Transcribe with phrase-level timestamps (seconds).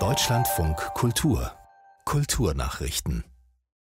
[0.00, 1.52] Deutschlandfunk Kultur
[2.04, 3.22] Kulturnachrichten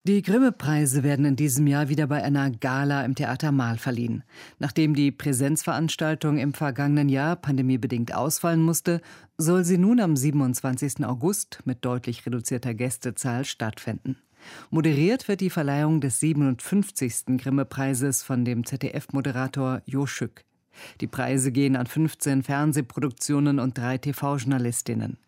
[0.05, 4.23] die Grimme-Preise werden in diesem Jahr wieder bei einer Gala im Theater Mahl verliehen.
[4.61, 9.01] Nachdem die Präsenzveranstaltung im vergangenen Jahr pandemiebedingt ausfallen musste,
[9.37, 11.05] soll sie nun am 27.
[11.05, 14.17] August mit deutlich reduzierter Gästezahl stattfinden.
[14.71, 17.37] Moderiert wird die Verleihung des 57.
[17.39, 20.46] Grimme-Preises von dem ZDF-Moderator Jo Schück.
[21.01, 25.19] Die Preise gehen an 15 Fernsehproduktionen und drei TV-Journalistinnen.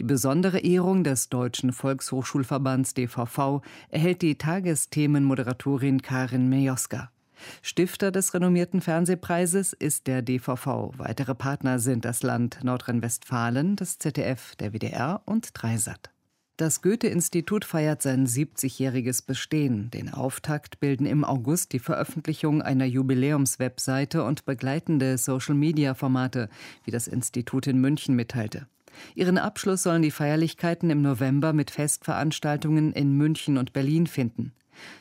[0.00, 7.10] Die besondere Ehrung des Deutschen Volkshochschulverbands DVV erhält die Tagesthemenmoderatorin Karin Mejoska.
[7.60, 10.92] Stifter des renommierten Fernsehpreises ist der DVV.
[10.96, 16.10] Weitere Partner sind das Land Nordrhein-Westfalen, das ZDF, der WDR und Dreisat.
[16.58, 19.90] Das Goethe-Institut feiert sein 70-jähriges Bestehen.
[19.90, 26.50] Den Auftakt bilden im August die Veröffentlichung einer Jubiläumswebseite und begleitende Social-Media-Formate,
[26.84, 28.66] wie das Institut in München mitteilte.
[29.14, 34.52] Ihren Abschluss sollen die Feierlichkeiten im November mit Festveranstaltungen in München und Berlin finden.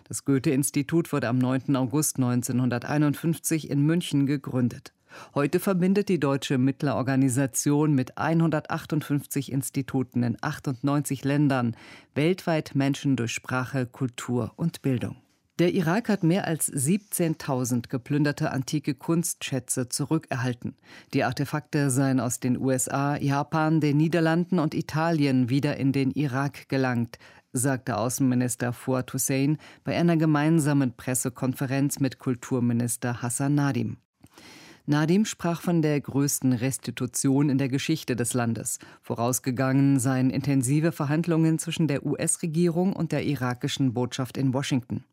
[0.08, 1.75] Das Goethe-Institut wurde am 9.
[1.75, 4.94] August 1951 in München gegründet.
[5.36, 11.76] Heute verbindet die Deutsche Mittlerorganisation mit 158 Instituten in 98 Ländern
[12.16, 15.18] weltweit Menschen durch Sprache, Kultur und Bildung.
[15.59, 20.76] Der Irak hat mehr als 17.000 geplünderte antike Kunstschätze zurückerhalten.
[21.14, 26.68] Die Artefakte seien aus den USA, Japan, den Niederlanden und Italien wieder in den Irak
[26.68, 27.20] gelangt,
[27.53, 33.98] sagte Außenminister Fuad Hussein bei einer gemeinsamen Pressekonferenz mit Kulturminister Hassan Nadim.
[34.92, 38.78] Nadim sprach von der größten Restitution in der Geschichte des Landes.
[39.02, 45.06] Vorausgegangen seien intensive Verhandlungen zwischen der US-Regierung und der irakischen Botschaft in Washington.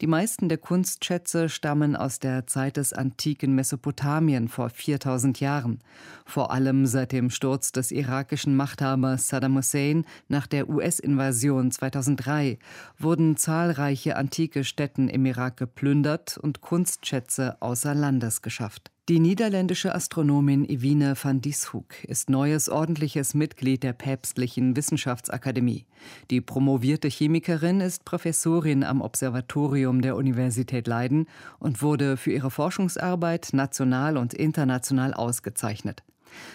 [0.00, 5.80] Die meisten der Kunstschätze stammen aus der Zeit des antiken Mesopotamien vor 4000 Jahren.
[6.24, 12.58] Vor allem seit dem Sturz des irakischen Machthabers Saddam Hussein nach der US-Invasion 2003
[12.98, 18.91] wurden zahlreiche antike Stätten im Irak geplündert und Kunstschätze außer Landes geschafft.
[19.08, 25.86] Die niederländische Astronomin Evine van Dieshoek ist neues ordentliches Mitglied der Päpstlichen Wissenschaftsakademie.
[26.30, 31.26] Die promovierte Chemikerin ist Professorin am Observatorium der Universität Leiden
[31.58, 36.04] und wurde für ihre Forschungsarbeit national und international ausgezeichnet.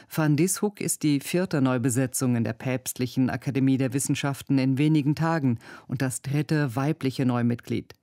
[0.09, 5.59] Van Dieshoek ist die vierte Neubesetzung in der Päpstlichen Akademie der Wissenschaften in wenigen Tagen
[5.89, 7.93] und das dritte weibliche Neumitglied.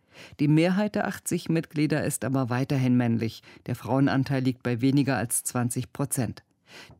[0.41, 3.43] Die Mehrheit der 80 Mitglieder ist aber weiterhin männlich.
[3.67, 6.43] Der Frauenanteil liegt bei weniger als 20 Prozent.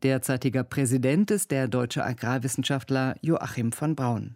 [0.03, 4.35] Derzeitiger Präsident ist der deutsche Agrarwissenschaftler Joachim von Braun.